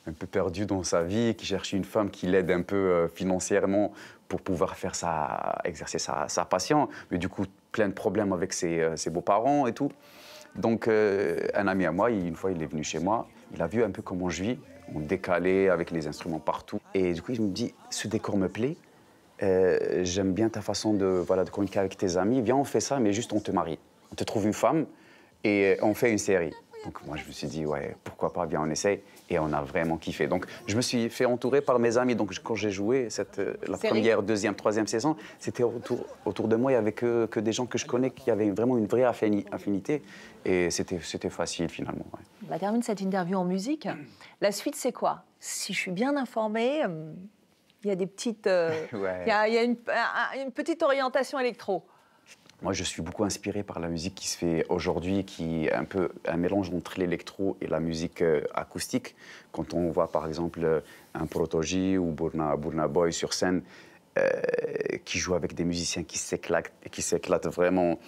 Un 0.07 0.13
peu 0.13 0.27
perdu 0.27 0.67
dans 0.67 0.83
sa 0.83 1.03
vie, 1.03 1.35
qui 1.35 1.47
cherche 1.47 1.73
une 1.73 1.85
femme 1.85 2.11
qui 2.11 2.27
l'aide 2.27 2.51
un 2.51 2.61
peu 2.61 2.77
euh, 2.77 3.09
financièrement 3.09 3.93
pour 4.29 4.43
pouvoir 4.43 4.77
faire 4.77 4.95
sa, 4.95 5.63
exercer 5.65 5.99
sa, 5.99 6.45
passion, 6.45 6.91
mais 7.11 7.17
du 7.17 7.31
coup 7.31 7.47
plein 7.73 7.89
de 7.89 7.95
problèmes 7.95 8.35
avec 8.35 8.53
ses, 8.53 8.81
euh, 8.81 8.97
ses 8.97 9.09
beaux-parents 9.09 9.67
et 9.67 9.73
tout. 9.73 9.91
Donc, 10.57 10.89
euh, 10.89 11.39
un 11.55 11.67
ami 11.67 11.85
à 11.85 11.93
moi, 11.93 12.11
une 12.11 12.37
fois, 12.37 12.53
il 12.53 12.63
est 12.63 12.67
venu 12.67 12.85
chez 12.85 12.99
moi. 12.99 13.29
Il 13.55 13.63
a 13.63 13.67
vu 13.67 13.83
un 13.83 13.91
peu 13.91 14.03
comment 14.03 14.31
je 14.31 14.43
vis, 14.43 14.59
on 14.95 15.01
décalait 15.01 15.69
avec 15.69 15.91
les 15.91 16.07
instruments 16.07 16.39
partout. 16.39 16.81
Et 16.95 17.13
du 17.13 17.23
coup, 17.23 17.33
il 17.33 17.43
me 17.43 17.51
dit 17.51 17.75
Ce 17.91 18.09
décor 18.09 18.37
me 18.37 18.49
plaît. 18.49 18.77
Euh, 19.43 20.01
j'aime 20.05 20.33
bien 20.33 20.49
ta 20.49 20.61
façon 20.61 20.95
de, 20.95 21.07
voilà, 21.07 21.45
de 21.45 21.51
communiquer 21.51 21.81
avec 21.81 21.97
tes 21.97 22.17
amis. 22.17 22.41
Viens, 22.41 22.57
on 22.57 22.65
fait 22.65 22.81
ça, 22.81 22.99
mais 23.01 23.13
juste 23.13 23.33
on 23.33 23.41
te 23.41 23.51
marie. 23.51 23.79
On 24.13 24.15
te 24.15 24.25
trouve 24.25 24.47
une 24.47 24.53
femme 24.53 24.87
et 25.43 25.77
on 25.83 25.95
fait 25.95 26.11
une 26.11 26.19
série. 26.19 26.53
Donc 26.85 27.03
moi, 27.07 27.17
je 27.17 27.25
me 27.25 27.33
suis 27.33 27.47
dit, 27.47 27.65
ouais, 27.65 27.97
pourquoi 28.05 28.33
pas, 28.33 28.45
bien 28.45 28.61
on 28.61 28.69
essaye. 28.69 29.01
Et 29.31 29.39
on 29.39 29.53
a 29.55 29.63
vraiment 29.63 29.97
kiffé. 29.97 30.27
Donc 30.27 30.47
je 30.67 30.77
me 30.77 30.83
suis 30.83 31.09
fait 31.09 31.25
entourer 31.25 31.63
par 31.63 31.79
mes 31.79 31.97
amis. 31.97 32.15
Donc 32.15 32.33
quand 32.43 32.55
j'ai 32.55 32.71
joué 32.71 33.09
cette, 33.09 33.39
euh, 33.39 33.55
la 33.67 33.79
première, 33.79 34.23
deuxième, 34.23 34.55
troisième 34.55 34.87
saison, 34.87 35.17
c'était 35.39 35.63
autour, 35.63 36.05
autour 36.27 36.47
de 36.47 36.57
moi, 36.57 36.73
il 36.73 36.75
n'y 36.75 36.79
avait 36.79 36.93
que, 36.93 37.25
que, 37.27 37.41
des 37.41 37.53
gens 37.53 37.65
que 37.65 37.79
je 37.79 37.87
connais 37.87 38.11
qui 38.11 38.31
avaient 38.31 38.51
vraiment 38.51 38.77
une 38.77 38.87
vraie 38.87 39.05
affinité. 39.05 40.03
Et 40.45 40.71
c'était 40.71 41.31
facile 41.31 41.71
finalement. 41.71 42.05
On 42.45 42.51
va 42.51 42.59
terminer 42.59 42.85
cette 42.85 43.01
interview 43.01 43.39
en 43.39 43.45
musique. 43.45 43.89
La 44.43 44.53
suite, 44.53 44.77
c'est 44.77 44.93
quoi? 44.93 45.25
Si 45.41 45.73
je 45.73 45.79
suis 45.79 45.91
bien 45.91 46.17
informée, 46.17 46.85
euh, 46.85 47.13
il 47.83 47.89
y 47.89 47.91
a 47.91 47.97
des 47.97 48.07
petites. 48.07 48.47
Euh, 48.47 48.75
il 48.93 49.29
y 49.29 49.31
a, 49.31 49.49
y 49.49 49.57
a 49.57 49.63
une, 49.63 49.77
une 50.37 50.53
petite 50.53 50.83
orientation 50.83 51.39
électro. 51.39 51.83
Moi, 52.65 52.73
je 52.73 52.83
suis 52.83 53.03
beaucoup 53.03 53.25
inspiré 53.25 53.63
par 53.63 53.79
la 53.79 53.89
musique 53.89 54.15
qui 54.15 54.27
se 54.27 54.39
fait 54.39 54.65
aujourd'hui, 54.71 55.27
qui 55.27 55.67
est 55.67 55.73
un 55.75 55.85
peu 55.85 56.09
un 56.27 56.39
mélange 56.39 56.71
entre 56.71 56.99
l'électro 56.99 57.59
et 57.61 57.67
la 57.67 57.79
musique 57.79 58.23
euh, 58.23 58.41
acoustique. 58.55 59.17
Quand 59.53 59.75
on 59.75 59.91
voit, 59.91 60.11
par 60.11 60.27
exemple, 60.27 60.61
euh, 60.63 60.81
un 61.13 61.27
Protoji 61.27 61.99
ou 61.99 62.07
Burna, 62.13 62.57
Burna 62.57 62.89
Boy 62.89 63.13
sur 63.13 63.35
scène, 63.35 63.63
euh, 64.17 64.31
qui 65.05 65.19
joue 65.19 65.35
avec 65.35 65.55
des 65.55 65.65
musiciens 65.65 66.05
qui 66.05 66.17
s'éclatent, 66.17 66.73
qui 66.91 67.03
s'éclatent 67.03 67.49
vraiment 67.49 67.99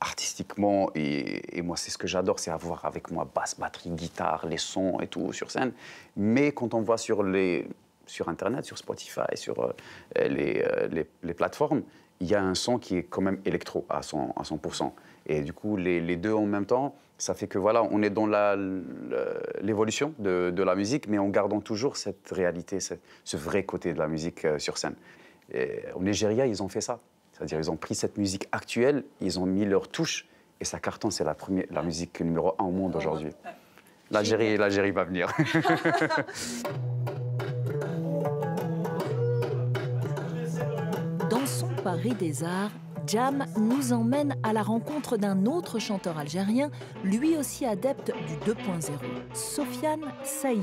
artistiquement. 0.00 0.90
Et, 0.96 1.56
et 1.56 1.62
moi, 1.62 1.76
c'est 1.76 1.92
ce 1.92 1.98
que 1.98 2.08
j'adore, 2.08 2.40
c'est 2.40 2.50
avoir 2.50 2.84
avec 2.86 3.12
moi 3.12 3.30
basse, 3.32 3.56
batterie, 3.56 3.90
guitare, 3.90 4.46
les 4.46 4.58
sons 4.58 4.98
et 5.00 5.06
tout 5.06 5.32
sur 5.32 5.50
scène. 5.52 5.72
Mais 6.16 6.50
quand 6.50 6.74
on 6.74 6.80
voit 6.80 6.98
sur, 6.98 7.22
les, 7.22 7.68
sur 8.10 8.28
Internet, 8.28 8.64
sur 8.64 8.78
Spotify, 8.78 9.34
sur 9.34 9.72
les, 10.16 10.64
les, 10.90 11.06
les 11.22 11.34
plateformes, 11.34 11.82
il 12.20 12.28
y 12.28 12.34
a 12.34 12.42
un 12.42 12.54
son 12.54 12.78
qui 12.78 12.96
est 12.96 13.02
quand 13.02 13.22
même 13.22 13.40
électro 13.44 13.86
à 13.88 14.00
100%. 14.00 14.32
À 14.36 14.42
100%. 14.42 14.92
Et 15.26 15.40
du 15.42 15.52
coup, 15.52 15.76
les, 15.76 16.16
deux 16.16 16.32
en 16.32 16.46
même 16.46 16.66
temps, 16.66 16.94
ça 17.18 17.34
fait 17.34 17.46
que 17.46 17.58
voilà, 17.58 17.82
on 17.90 18.02
est 18.02 18.10
dans 18.10 18.26
l'évolution 19.62 20.14
de, 20.18 20.52
de, 20.54 20.62
la 20.62 20.74
musique, 20.74 21.08
mais 21.08 21.18
en 21.18 21.28
gardant 21.28 21.60
toujours 21.60 21.96
cette 21.96 22.30
réalité, 22.30 22.78
ce, 22.80 22.96
vrai 23.36 23.64
côté 23.64 23.92
de 23.92 23.98
la 23.98 24.08
musique 24.08 24.44
euh, 24.44 24.58
sur 24.58 24.78
scène. 24.78 24.94
Et 25.52 25.82
au 25.94 26.02
Nigeria, 26.02 26.46
ils 26.46 26.62
ont 26.62 26.68
fait 26.68 26.80
ça. 26.80 27.00
C'est-à-dire, 27.32 27.58
ils 27.58 27.70
ont 27.70 27.76
pris 27.76 27.94
cette 27.94 28.18
musique 28.18 28.48
actuelle, 28.52 29.04
ils 29.20 29.38
ont 29.38 29.46
mis 29.46 29.64
leur 29.64 29.88
touche, 29.88 30.26
et 30.60 30.64
ça 30.64 30.78
cartonne. 30.78 31.10
C'est 31.10 31.24
la, 31.24 31.34
première, 31.34 31.64
la 31.70 31.82
musique 31.82 32.20
numéro 32.20 32.54
un 32.58 32.64
au 32.64 32.70
monde 32.70 32.96
aujourd'hui. 32.96 33.30
L'Algérie, 34.10 34.56
l'Algérie 34.56 34.90
va 34.90 35.04
venir. 35.04 35.32
Paris 41.82 42.14
des 42.14 42.44
Arts, 42.44 42.70
Jam 43.06 43.46
nous 43.56 43.92
emmène 43.92 44.36
à 44.42 44.52
la 44.52 44.62
rencontre 44.62 45.16
d'un 45.16 45.46
autre 45.46 45.78
chanteur 45.78 46.18
algérien, 46.18 46.70
lui 47.04 47.36
aussi 47.36 47.64
adepte 47.64 48.12
du 48.26 48.50
2.0, 48.50 48.90
Sofiane 49.32 50.12
Saïdi. 50.22 50.62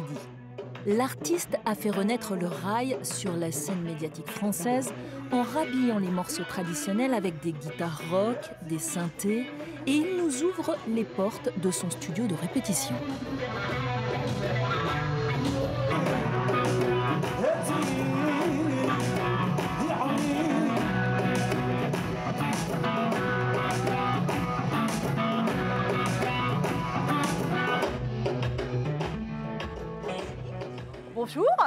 L'artiste 0.85 1.57
a 1.65 1.75
fait 1.75 1.89
renaître 1.89 2.35
le 2.35 2.47
rail 2.47 2.97
sur 3.01 3.35
la 3.35 3.51
scène 3.51 3.81
médiatique 3.81 4.29
française 4.29 4.93
en 5.31 5.41
rhabillant 5.41 5.99
les 5.99 6.07
morceaux 6.07 6.45
traditionnels 6.47 7.13
avec 7.13 7.41
des 7.41 7.51
guitares 7.51 8.01
rock, 8.11 8.37
des 8.69 8.79
synthés, 8.79 9.47
et 9.87 9.91
il 9.91 10.17
nous 10.17 10.43
ouvre 10.43 10.77
les 10.87 11.03
portes 11.03 11.49
de 11.61 11.71
son 11.71 11.89
studio 11.89 12.27
de 12.27 12.35
répétition. 12.35 12.95
Bonjour. 31.27 31.45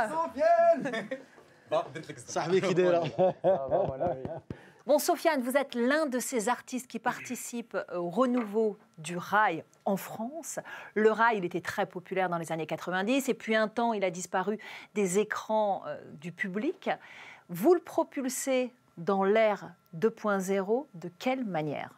Bon, 4.87 4.99
Sofiane, 4.99 5.43
vous 5.43 5.57
êtes 5.57 5.75
l'un 5.75 6.07
de 6.07 6.19
ces 6.19 6.49
artistes 6.49 6.88
qui 6.88 6.99
participent 6.99 7.76
au 7.95 8.09
renouveau 8.09 8.79
du 8.99 9.17
rail 9.17 9.62
en 9.85 9.97
France. 9.97 10.59
Le 10.95 11.12
rail, 11.12 11.38
il 11.38 11.45
était 11.45 11.61
très 11.61 11.87
populaire 11.87 12.29
dans 12.29 12.38
les 12.38 12.50
années 12.50 12.67
90 12.67 13.29
et 13.29 13.35
puis 13.35 13.55
un 13.55 13.69
temps, 13.69 13.93
il 13.93 14.02
a 14.02 14.11
disparu 14.11 14.59
des 14.95 15.19
écrans 15.19 15.85
euh, 15.87 16.00
du 16.14 16.33
public. 16.33 16.90
Vous 17.50 17.75
le 17.75 17.81
propulsez 17.81 18.73
dans 18.97 19.23
l'ère 19.23 19.75
2.0 19.97 20.87
de 20.95 21.11
quelle 21.19 21.45
manière? 21.45 21.93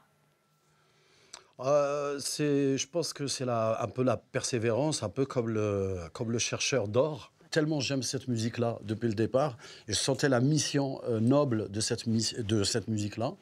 Euh, 1.60 2.18
je 2.18 2.86
pense 2.88 3.12
que 3.12 3.28
c'est 3.28 3.48
un 3.48 3.88
peu 3.88 4.02
la 4.02 4.16
persévérance, 4.16 5.02
un 5.02 5.08
peu 5.08 5.24
comme 5.24 5.48
le, 5.48 5.98
comme 6.12 6.32
le 6.32 6.38
chercheur 6.38 6.88
d'or 6.88 7.32
tellement 7.52 7.78
j'aime 7.78 8.02
cette 8.02 8.26
musique-là 8.26 8.78
depuis 8.82 9.08
le 9.08 9.14
départ, 9.14 9.56
et 9.86 9.92
je 9.92 9.98
sentais 9.98 10.28
la 10.28 10.40
mission 10.40 11.00
euh, 11.04 11.20
noble 11.20 11.70
de 11.70 11.80
cette, 11.80 12.08
de 12.08 12.64
cette 12.64 12.88
musique-là, 12.88 13.34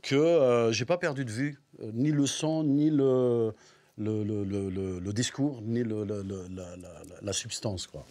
que 0.00 0.14
euh, 0.14 0.72
j'ai 0.72 0.86
pas 0.86 0.96
perdu 0.96 1.26
de 1.26 1.30
vue 1.30 1.60
euh, 1.82 1.90
ni 1.92 2.10
le 2.10 2.24
son, 2.26 2.64
ni 2.64 2.88
le, 2.88 3.52
le, 3.98 4.22
le, 4.22 4.70
le 5.00 5.12
discours, 5.12 5.60
ni 5.62 5.82
la, 5.84 6.22
la, 7.20 7.32
substance. 7.32 7.86
Quoi. 7.88 8.06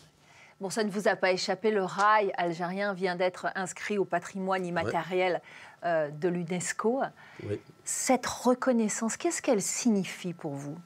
Bon, 0.59 0.69
ça 0.69 0.83
ne 0.83 0.91
vous 0.91 1.07
a 1.07 1.15
pas 1.15 1.31
échappé, 1.31 1.71
le 1.71 1.83
rail 1.83 2.31
algérien 2.37 2.93
vient 2.93 3.15
d'être 3.15 3.47
inscrit 3.55 3.97
au 3.97 4.05
patrimoine 4.05 4.65
immatériel 4.65 5.41
de 5.83 6.27
l'UNESCO. 6.27 7.03
Cette 7.85 8.25
reconnaissance, 8.25 9.15
qu'est-ce 9.15 9.41
qu'elle 9.41 9.61
signifie 9.61 10.33
pour 10.33 10.53
vous? 10.53 10.77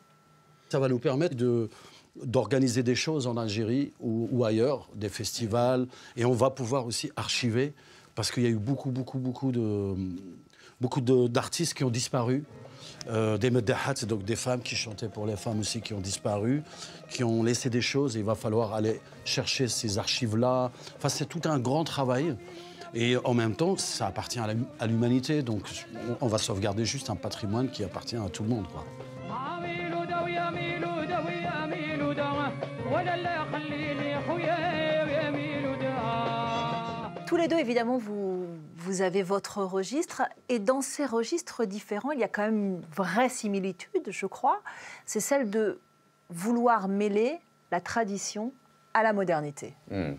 Ça 0.70 0.80
va 0.80 0.88
nous 0.88 1.00
permettre 1.00 1.36
de, 1.36 1.70
d'organiser 2.16 2.84
des 2.84 2.96
choses 2.96 3.28
en 3.28 3.38
Algérie 3.38 3.94
ou, 4.00 4.44
ailleurs, 4.44 4.90
des 4.96 5.10
festivals, 5.10 5.88
et 6.16 6.26
on 6.26 6.34
va 6.34 6.50
pouvoir 6.50 6.86
aussi 6.86 7.12
archiver, 7.16 7.74
parce 8.16 8.32
qu'il 8.32 8.44
y 8.44 8.48
a 8.48 8.50
eu 8.50 8.56
beaucoup, 8.56 8.92
beaucoup, 8.92 9.18
beaucoup 9.18 9.52
de, 9.52 9.96
beaucoup 10.82 11.02
d'artistes 11.02 11.74
qui 11.74 11.84
ont 11.84 11.90
disparu. 11.90 12.44
Euh, 13.08 13.38
des 13.38 13.50
medahats, 13.50 13.94
c'est 13.96 14.06
donc 14.06 14.24
des 14.24 14.36
femmes 14.36 14.62
qui 14.62 14.76
chantaient 14.76 15.10
pour 15.10 15.26
les 15.26 15.36
femmes 15.36 15.60
aussi 15.60 15.82
qui 15.82 15.94
ont 15.94 16.02
disparu, 16.02 16.62
qui 17.10 17.24
ont 17.24 17.44
laissé 17.44 17.70
des 17.70 17.82
choses. 17.82 18.16
Et 18.16 18.20
il 18.20 18.26
va 18.26 18.36
falloir 18.36 18.74
aller 18.74 19.00
chercher 19.26 19.68
ces 19.68 19.98
archives-là. 19.98 20.72
Enfin, 20.98 21.10
c'est 21.10 21.26
tout 21.26 21.42
un 21.46 21.60
grand 21.60 21.84
travail. 21.84 22.36
Et 22.94 23.16
en 23.24 23.34
même 23.34 23.56
temps, 23.56 23.78
ça 23.78 24.08
appartient 24.08 24.40
à 24.40 24.88
l'humanité. 24.88 25.42
Donc, 25.44 25.64
on, 26.20 26.28
va 26.28 26.38
sauvegarder 26.38 26.86
juste 26.86 27.10
un 27.10 27.16
patrimoine 27.16 27.70
qui 27.70 27.84
appartient 27.84 28.18
à 28.18 28.30
tout 28.30 28.44
le 28.44 28.50
monde. 28.50 28.66
Tous 37.32 37.38
les 37.38 37.48
deux, 37.48 37.58
évidemment, 37.58 37.98
vous, 37.98 38.46
vous 38.76 39.02
avez 39.02 39.24
votre 39.24 39.64
registre. 39.64 40.24
Et 40.50 40.60
dans 40.60 40.82
ces 40.82 41.06
registres 41.06 41.64
différents, 41.64 42.12
il 42.12 42.20
y 42.20 42.26
a 42.26 42.28
quand 42.28 42.42
même 42.42 42.58
une 42.58 42.82
vraie 42.94 43.30
similitude, 43.30 44.10
je 44.10 44.26
crois. 44.26 44.62
C'est 45.06 45.22
celle 45.22 45.50
de 45.50 45.80
vouloir 46.30 46.90
mêler 46.90 47.40
la 47.72 47.80
tradition 47.80 48.52
à 48.94 49.02
la 49.02 49.14
modernité. 49.14 49.76
Hmm. 49.90 50.16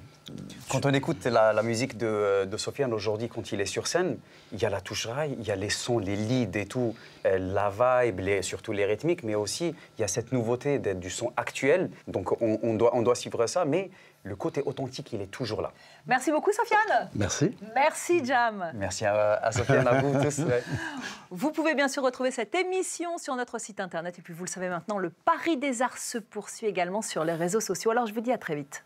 Quand 0.70 0.86
on 0.86 0.92
écoute 0.94 1.24
la, 1.26 1.52
la 1.52 1.62
musique 1.62 1.96
de, 1.98 2.44
de 2.44 2.56
Sofiane 2.56 2.92
aujourd'hui, 2.92 3.28
quand 3.28 3.52
il 3.52 3.60
est 3.60 3.66
sur 3.66 3.86
scène, 3.86 4.18
il 4.52 4.60
y 4.60 4.64
a 4.64 4.70
la 4.70 4.80
touche 4.80 5.06
rail, 5.06 5.36
il 5.38 5.46
y 5.46 5.50
a 5.50 5.56
les 5.56 5.70
sons, 5.70 5.98
les 5.98 6.16
leads 6.16 6.58
et 6.58 6.66
tout, 6.66 6.94
euh, 7.26 7.38
la 7.38 7.70
vibe, 8.04 8.20
les- 8.20 8.42
surtout 8.42 8.72
les 8.72 8.84
rythmiques, 8.84 9.22
mais 9.24 9.34
aussi 9.34 9.74
il 9.98 10.00
y 10.00 10.04
a 10.04 10.08
cette 10.08 10.32
nouveauté 10.32 10.78
d'être 10.78 11.00
du 11.00 11.10
son 11.10 11.32
actuel. 11.36 11.90
Donc 12.08 12.32
on, 12.42 12.58
on 12.62 12.74
doit, 12.74 12.94
on 12.94 13.02
doit 13.02 13.14
suivre 13.14 13.46
ça, 13.46 13.64
mais 13.64 13.90
le 14.24 14.36
côté 14.36 14.62
authentique, 14.64 15.12
il 15.12 15.20
est 15.20 15.26
toujours 15.30 15.62
là. 15.62 15.72
Merci 16.06 16.30
beaucoup, 16.30 16.52
Sofiane. 16.52 17.10
Merci. 17.14 17.56
Merci, 17.74 18.24
Jam. 18.24 18.70
Merci 18.74 19.04
à, 19.04 19.34
à 19.34 19.50
Sofiane, 19.50 19.86
à 19.88 20.00
vous 20.00 20.22
tous. 20.22 20.38
ouais. 20.40 20.62
Vous 21.30 21.50
pouvez 21.50 21.74
bien 21.74 21.88
sûr 21.88 22.02
retrouver 22.04 22.30
cette 22.30 22.54
émission 22.54 23.18
sur 23.18 23.34
notre 23.34 23.58
site 23.58 23.80
internet. 23.80 24.18
Et 24.18 24.22
puis, 24.22 24.32
vous 24.34 24.44
le 24.44 24.50
savez 24.50 24.68
maintenant, 24.68 24.98
le 24.98 25.10
Paris 25.10 25.56
des 25.56 25.82
Arts 25.82 25.98
se 25.98 26.18
poursuit 26.18 26.66
également 26.68 27.02
sur 27.02 27.24
les 27.24 27.32
réseaux 27.32 27.58
sociaux. 27.60 27.90
Alors, 27.90 28.06
je 28.06 28.14
vous 28.14 28.20
dis 28.20 28.30
à 28.32 28.38
très 28.38 28.54
vite. 28.54 28.84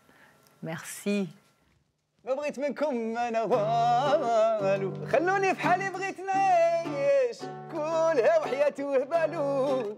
Merci. 0.63 1.27
ما 2.25 2.33
بغيت 2.33 2.59
منكم 2.59 3.17
أنا 3.17 3.43
والو 3.43 5.05
خلوني 5.05 5.55
في 5.55 5.61
حالي 5.61 5.89
بغيت 5.89 6.19
نعيش 6.19 7.37
كلها 7.71 8.39
وحياتي 8.39 8.83
وهبالو 8.83 9.97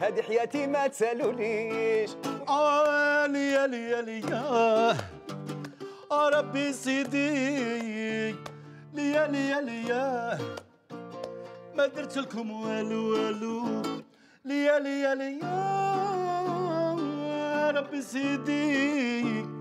هذه 0.00 0.22
حياتي 0.22 0.66
ما 0.66 0.86
تسالوليش 0.86 2.10
علي 2.48 3.56
علي 3.56 3.94
علي 3.94 4.20
يا 4.20 4.96
ربي 6.28 6.72
سيدي. 6.72 8.30
ليا 8.94 9.26
ليا 9.26 9.60
ليا. 9.60 10.38
ما 11.74 11.86
درت 11.86 12.16
لكم 12.16 12.50
والو 12.50 13.12
والو. 13.12 13.82
ليا 14.44 14.78
ليا 14.78 15.14
ليا. 15.14 15.80
ربي 17.70 18.02
سيدي. 18.02 19.59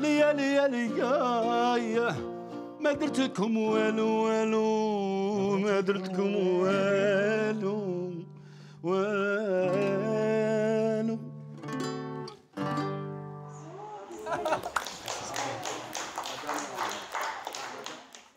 ليا 0.00 0.32
ليا 0.32 0.68
ليا 0.68 2.14
ما 2.80 2.92
درت 2.92 3.18
لكم 3.18 3.56
والو 3.56 4.08
والو. 4.08 5.58
ما 5.58 5.80
درت 5.80 6.08
لكم 6.08 6.36
والو 6.36 8.10
والو. 8.82 10.19